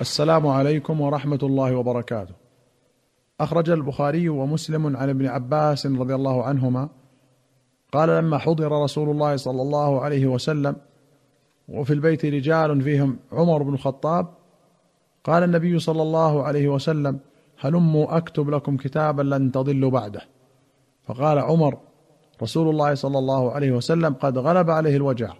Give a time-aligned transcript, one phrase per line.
[0.00, 2.34] السلام عليكم ورحمة الله وبركاته.
[3.40, 6.88] أخرج البخاري ومسلم عن ابن عباس رضي الله عنهما
[7.92, 10.76] قال لما حضر رسول الله صلى الله عليه وسلم
[11.68, 14.26] وفي البيت رجال فيهم عمر بن الخطاب
[15.24, 17.18] قال النبي صلى الله عليه وسلم
[17.60, 20.20] هلموا أكتب لكم كتابا لن تضلوا بعده.
[21.02, 21.78] فقال عمر
[22.42, 25.32] رسول الله صلى الله عليه وسلم قد غلب عليه الوجع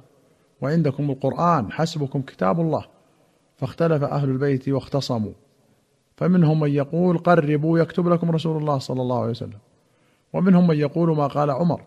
[0.60, 2.93] وعندكم القرآن حسبكم كتاب الله.
[3.64, 5.32] فاختلف أهل البيت واختصموا.
[6.16, 9.58] فمنهم من يقول قربوا يكتب لكم رسول الله صلى الله عليه وسلم.
[10.32, 11.82] ومنهم من يقول ما قال عمر.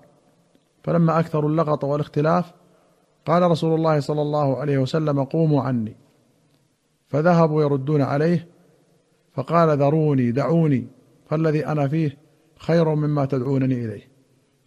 [0.84, 2.54] فلما اكثروا اللغط والاختلاف
[3.26, 5.96] قال رسول الله صلى الله عليه وسلم قوموا عني.
[7.08, 8.48] فذهبوا يردون عليه
[9.34, 10.88] فقال ذروني دعوني
[11.26, 12.18] فالذي أنا فيه
[12.58, 14.08] خير مما تدعونني إليه.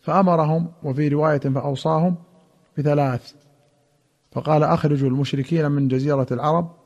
[0.00, 2.16] فأمرهم وفي رواية فأوصاهم
[2.78, 3.34] بثلاث.
[4.32, 6.79] فقال أخرجوا المشركين من جزيرة العرب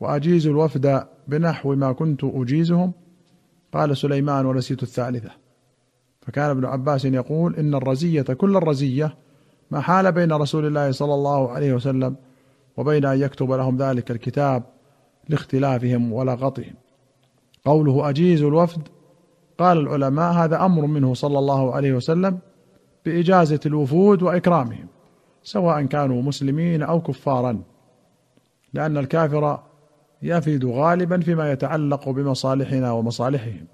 [0.00, 2.92] واجيزوا الوفد بنحو ما كنت أجيزهم؟
[3.72, 5.30] قال سليمان ونسيت الثالثة.
[6.20, 9.14] فكان ابن عباس يقول إن الرزية كل الرزية
[9.70, 12.16] ما حال بين رسول الله صلى الله عليه وسلم
[12.76, 14.62] وبين أن يكتب لهم ذلك الكتاب
[15.28, 16.74] لاختلافهم ولغطهم.
[17.64, 18.88] قوله أجيز الوفد
[19.58, 22.38] قال العلماء هذا أمر منه صلى الله عليه وسلم
[23.04, 24.86] بإجازة الوفود وإكرامهم
[25.42, 27.62] سواء كانوا مسلمين أو كفارا
[28.72, 29.60] لأن الكافر
[30.22, 33.66] يفيد غالبا فيما يتعلق بمصالحنا ومصالحهم.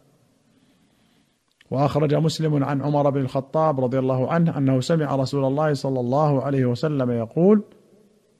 [1.70, 6.42] وأخرج مسلم عن عمر بن الخطاب رضي الله عنه أنه سمع رسول الله صلى الله
[6.42, 7.62] عليه وسلم يقول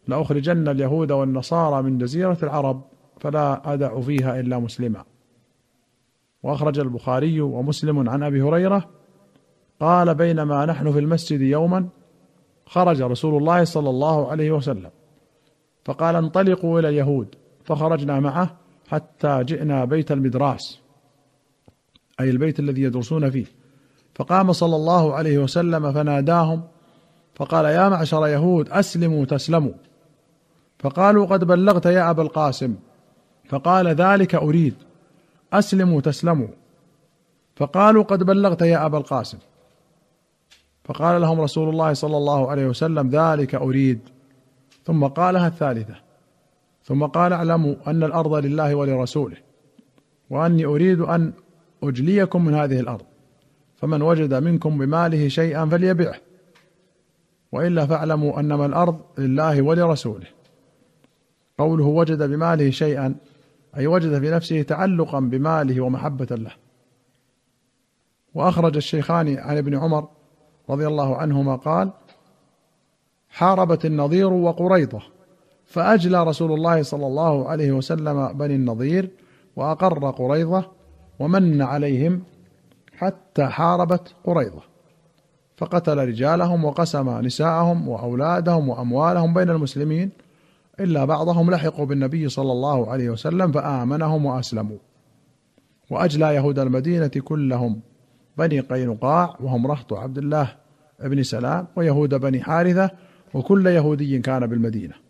[0.08, 2.82] لأخرجن اليهود والنصارى من جزيرة العرب
[3.20, 5.04] فلا أدع فيها إلا مسلما.
[6.42, 8.88] وأخرج البخاري ومسلم عن أبي هريرة
[9.80, 11.88] قال بينما نحن في المسجد يوما
[12.66, 14.90] خرج رسول الله صلى الله عليه وسلم
[15.84, 17.34] فقال انطلقوا إلى اليهود
[17.66, 18.56] فخرجنا معه
[18.88, 20.80] حتى جئنا بيت المدراس
[22.20, 23.46] أي البيت الذي يدرسون فيه.
[24.14, 26.62] فقام صلى الله عليه وسلم فناداهم
[27.34, 29.72] فقال يا معشر يهود أسلموا تسلموا.
[30.78, 32.74] فقالوا قد بلغت يا أبا القاسم.
[33.48, 34.74] فقال ذلك أريد
[35.52, 36.48] أسلموا تسلموا.
[37.56, 39.38] فقالوا قد بلغت يا أبا القاسم.
[40.84, 44.00] فقال لهم رسول الله صلى الله عليه وسلم ذلك أريد.
[44.84, 46.05] ثم قالها الثالثة
[46.86, 49.36] ثم قال اعلموا أن الأرض لله ولرسوله
[50.30, 51.32] وأني أريد أن
[51.82, 53.04] أجليكم من هذه الأرض
[53.76, 56.14] فمن وجد منكم بماله شيئا فليبعه
[57.52, 60.26] وإلا فاعلموا أنما الأرض لله ولرسوله.
[61.58, 63.14] قوله وجد بماله شيئا
[63.76, 66.52] أي وجد في نفسه تعلقا بماله ومحبة له.
[68.34, 70.08] وأخرج الشيخان عن ابن عمر
[70.70, 71.92] رضي الله عنهما قال
[73.28, 75.15] حاربت النظير وقريضة.
[75.66, 79.10] فأجلى رسول الله صلى الله عليه وسلم بني النظير
[79.56, 80.64] وأقر قريضه
[81.18, 82.22] ومن عليهم
[82.96, 84.62] حتى حاربت قريضه
[85.56, 90.10] فقتل رجالهم وقسم نساءهم وأولادهم وأموالهم بين المسلمين
[90.80, 94.78] إلا بعضهم لحقوا بالنبي صلى الله عليه وسلم فآمنهم وأسلموا.
[95.90, 97.80] وأجلى يهود المدينة كلهم
[98.38, 100.52] بني قينقاع وهم رهط عبد الله
[101.00, 102.90] بن سلام ويهود بني حارثة
[103.34, 105.05] وكل يهودي كان بالمدينة.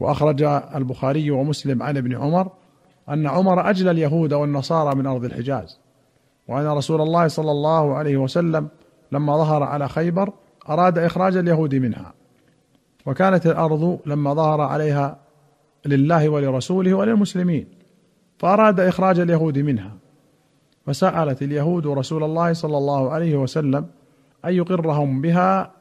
[0.00, 0.42] وأخرج
[0.74, 2.50] البخاري ومسلم عن ابن عمر
[3.08, 5.80] أن عمر أجلى اليهود والنصارى من أرض الحجاز
[6.48, 8.68] وأن رسول الله صلى الله عليه وسلم
[9.12, 10.32] لما ظهر على خيبر
[10.68, 12.14] أراد إخراج اليهود منها
[13.06, 15.18] وكانت الأرض لما ظهر عليها
[15.86, 17.66] لله ولرسوله وللمسلمين
[18.38, 19.92] فأراد إخراج اليهود منها
[20.86, 23.86] فسألت اليهود رسول الله صلى الله عليه وسلم
[24.44, 25.72] أن يقرهم بها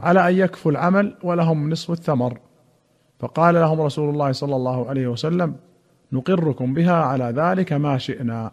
[0.00, 2.38] على أن يكفوا العمل ولهم نصف الثمر.
[3.22, 5.56] فقال لهم رسول الله صلى الله عليه وسلم
[6.12, 8.52] نقركم بها على ذلك ما شئنا.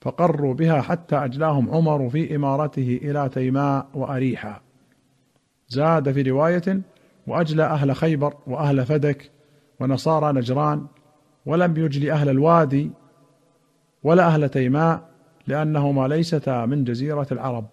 [0.00, 4.60] فقروا بها حتى أجلاهم عمر في إمارته إلى تيماء وأريحا.
[5.68, 6.80] زاد في رواية
[7.26, 9.30] واجلى أهل خيبر وأهل فدك
[9.80, 10.86] ونصارى نجران
[11.46, 12.90] ولم يجلي أهل الوادي
[14.02, 15.08] ولا أهل تيماء
[15.46, 17.66] لأنهما ليستا من جزيرة العرب.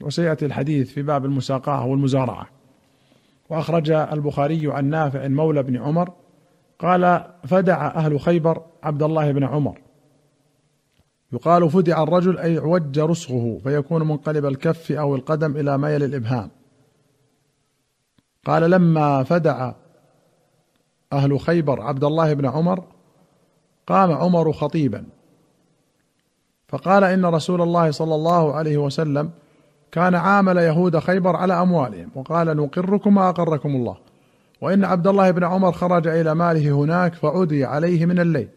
[0.00, 2.57] وسيأتي الحديث في باب المساقاه والمزارعة.
[3.50, 6.12] وأخرج البخاري عن نافع مولى بن عمر
[6.78, 9.80] قال فدع أهل خيبر عبد الله بن عمر.
[11.32, 16.50] يقال فدع الرجل أي عوج رسغه فيكون منقلب الكف أو القدم إلى ما الإبهام.
[18.44, 19.72] قال لما فدع
[21.12, 22.84] أهل خيبر عبد الله بن عمر
[23.86, 25.04] قام عمر خطيبا.
[26.68, 29.30] فقال إن رسول الله صلى الله عليه وسلم
[29.92, 33.96] كان عامل يهود خيبر على أموالهم وقال نقركم ما اقركم الله.
[34.60, 38.48] وإن عبد الله بن عمر خرج إلى ماله هناك فعدي عليه من الليل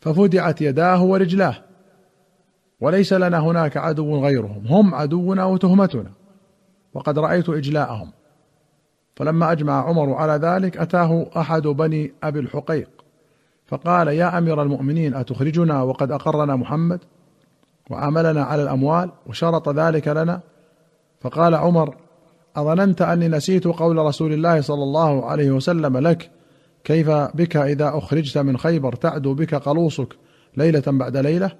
[0.00, 1.56] ففدعت يداه ورجلاه.
[2.80, 6.10] وليس لنا هناك عدو غيرهم هم عدونا وتهمتنا
[6.94, 8.10] وقد رأيت إجلاءهم.
[9.16, 12.88] فلما أجمع عمر على ذلك أتاه أحد بني أبي الحقيق
[13.66, 17.00] فقال يا أمير المؤمنين أتخرجنا وقد أقرنا محمد؟
[17.90, 20.40] وعاملنا على الأموال وشرط ذلك لنا.
[21.20, 21.96] فقال عمر
[22.56, 26.30] أظننت أني نسيت قول رسول الله صلى الله عليه وسلم لك
[26.84, 30.16] كيف بك إذا أخرجت من خيبر تعدو بك قلوصك
[30.56, 31.50] ليلة بعد ليلة؟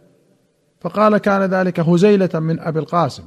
[0.80, 3.24] فقال كان ذلك هزيلة من أبي القاسم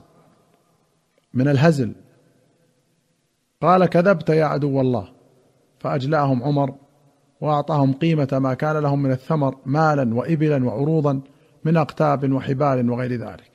[1.34, 1.94] من الهزل.
[3.62, 5.08] قال كذبت يا عدو الله.
[5.80, 6.74] فأجلأهم عمر
[7.42, 11.22] وأعطاهم قيمة ما كان لهم من الثمر مالا وإبلا وعروضا
[11.66, 13.52] من أقتاب وحبال وغير ذلك.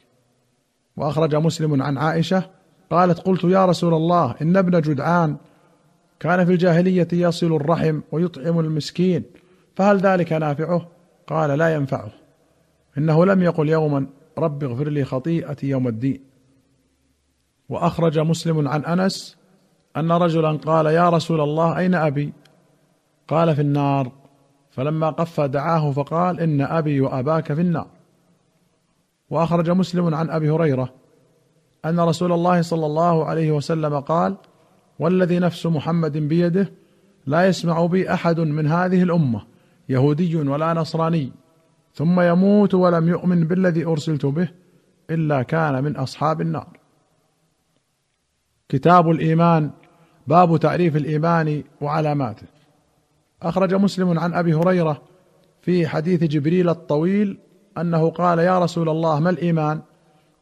[0.96, 2.50] وأخرج مسلم عن عائشة
[2.90, 5.36] قالت قلت يا رسول الله إن ابن جدعان
[6.20, 9.24] كان في الجاهلية يصل الرحم ويطعم المسكين
[9.76, 10.88] فهل ذلك نافعه؟
[11.26, 12.10] قال لا ينفعه.
[12.98, 14.06] إنه لم يقل يوما
[14.38, 16.20] رب اغفر لي خطيئتي يوم الدين.
[17.68, 19.36] وأخرج مسلم عن أنس
[19.96, 22.32] أن رجلا قال يا رسول الله أين أبي؟
[23.28, 24.12] قال في النار.
[24.70, 27.95] فلما قف دعاه فقال إن أبي وأباك في النار.
[29.30, 30.94] وأخرج مسلم عن أبي هريرة
[31.84, 34.36] أن رسول الله صلى الله عليه وسلم قال
[34.98, 36.72] والذي نفس محمد بيده
[37.26, 39.42] لا يسمع بي أحد من هذه الأمة
[39.88, 41.32] يهودي ولا نصراني
[41.94, 44.48] ثم يموت ولم يؤمن بالذي أرسلت به
[45.10, 46.78] إلا كان من أصحاب النار.
[48.68, 49.70] كتاب الإيمان
[50.26, 52.46] باب تعريف الإيمان وعلاماته.
[53.42, 55.02] أخرج مسلم عن أبي هريرة
[55.60, 57.38] في حديث جبريل الطويل
[57.78, 59.80] أنه قال يا رسول الله ما الإيمان؟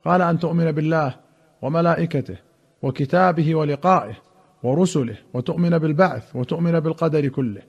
[0.04, 1.14] قال أن تؤمن بالله
[1.62, 2.36] وملائكته
[2.82, 4.14] وكتابه ولقائه
[4.62, 7.62] ورسله وتؤمن بالبعث وتؤمن بالقدر كله.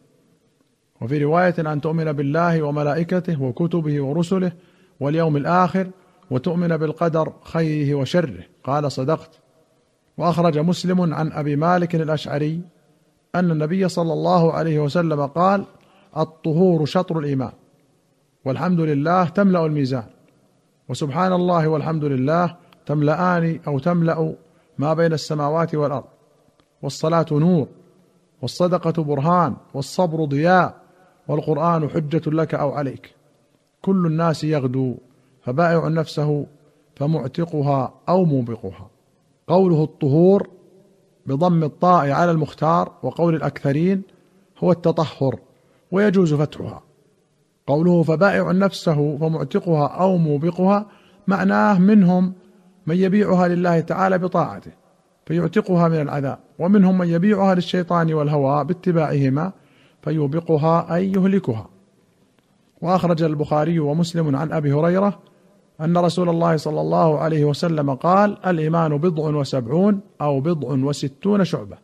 [1.02, 4.52] وفي رواية أن تؤمن بالله وملائكته وكتبه ورسله
[5.00, 5.88] واليوم الآخر
[6.32, 8.44] وتؤمن بالقدر خيره وشره.
[8.64, 9.40] قال صدقت.
[10.18, 12.62] وأخرج مسلم عن أبي مالك الأشعري
[13.36, 15.66] أن النبي صلى الله عليه وسلم قال
[16.18, 17.52] الطهور شطر الإيمان.
[18.46, 20.04] والحمد لله تملأ الميزان.
[20.90, 22.56] وسبحان الله والحمد لله
[22.86, 24.36] تملأان أو تملأ
[24.78, 26.04] ما بين السماوات والأرض.
[26.82, 27.68] والصلاة نور
[28.42, 30.76] والصدقة برهان والصبر ضياء
[31.28, 33.16] والقرآن حجة لك أو عليك.
[33.82, 34.96] كل الناس يغدو
[35.42, 36.46] فبائع نفسه
[36.96, 38.90] فمعتقها أو موبقها.
[39.48, 40.50] قوله الطهور
[41.26, 44.02] بضم الطاء على المختار وقول الأكثرين
[44.58, 45.40] هو التطهر
[45.92, 46.85] ويجوز فتحها.
[47.68, 50.86] قوله فبائع نفسه فمعتقها أو موبقها
[51.28, 52.34] معناه منهم
[52.88, 54.72] من يبيعها لله تعالى بطاعته
[55.26, 59.52] فيعتقها من العذاب ومنهم من يبيعها للشيطان والهوى باتباعهما
[60.02, 61.70] فيوبقها أي يهلكها.
[62.82, 65.20] وأخرج البخاري ومسلم عن أبي هريرة
[65.82, 71.78] أن رسول الله صلى الله عليه وسلم قال الإيمان بضع وسبعون أو بضع وستون شعبة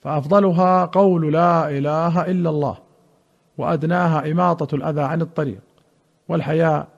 [0.00, 2.78] فأفضلها قول لا إله إلا الله.
[3.62, 5.60] وأدناها إماطة الأذى عن الطريق
[6.28, 6.88] والحياء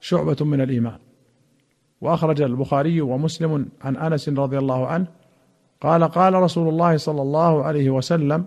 [0.00, 0.98] شعبة من الإيمان.
[2.00, 5.06] وأخرج البخاري ومسلم عن أنس رضي الله عنه
[5.80, 8.46] قال قال رسول الله صلى الله عليه وسلم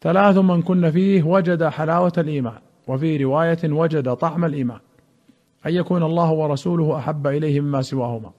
[0.00, 2.58] ثلاث من كن فيه وجد حلاوة الإيمان
[2.88, 4.78] وفي رواية وجد طعم الإيمان
[5.66, 8.30] أن يكون الله ورسوله أحب اليه مما سواهما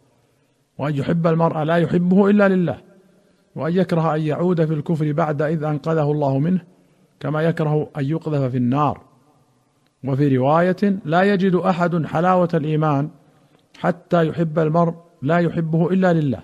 [0.77, 2.77] وأن يحب المرء لا يحبه إلا لله
[3.55, 6.62] وأن يكره أن يعود في الكفر بعد إذ أنقذه الله منه
[7.19, 9.01] كما يكره أن يقذف في النار.
[10.07, 13.09] وفي رواية لا يجد أحد حلاوة الإيمان
[13.79, 16.39] حتى يحب المرء لا يحبه إلا لله.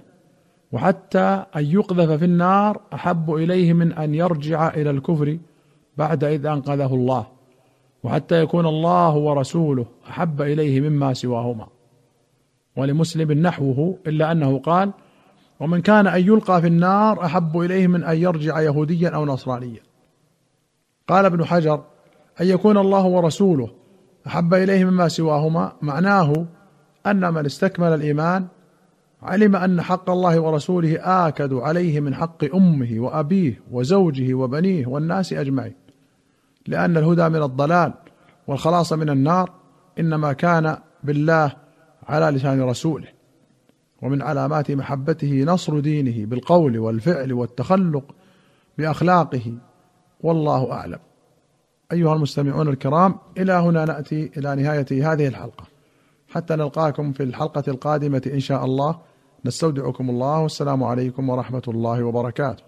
[0.72, 5.38] وحتى أن يقذف في النار أحب إليه من أن يرجع إلى الكفر
[5.98, 7.27] بعد إذ أنقذه الله.
[8.03, 11.67] وحتى يكون الله ورسوله أحب إليه مما سواهما.
[12.77, 14.91] ولمسلم نحوه إلا أنه قال
[15.60, 19.79] ومن كان أن يلقى في النار أحب إليه من أن يرجع يهوديا أو نصرانيا.
[21.08, 21.84] قال ابن حجر
[22.42, 23.70] أن يكون الله ورسوله
[24.28, 26.46] أحب إليه مما سواهما معناه
[27.06, 28.48] أن من استكمل الإيمان
[29.24, 30.98] علم أن حق الله ورسوله
[31.28, 35.76] آكد عليه من حق أمه وأبيه وزوجه وبنيه والناس أجمعين.
[36.68, 37.94] لأن الهدى من الضلال
[38.48, 39.52] والخلاص من النار
[40.00, 41.52] إنما كان بالله
[42.08, 43.08] على لسان رسوله
[44.02, 48.16] ومن علامات محبته نصر دينه بالقول والفعل والتخلق
[48.78, 49.54] بأخلاقه
[50.25, 51.00] والله أعلم.
[51.91, 55.65] أيها المستمعون الكرام إلى هنا نأتي إلى نهاية هذه الحلقة.
[56.34, 59.00] حتى نلقاكم في الحلقة القادمة إن شاء الله.
[59.46, 60.39] نستودعكم الله.
[60.39, 62.63] والسلام عليكم ورحمة الله وبركاته.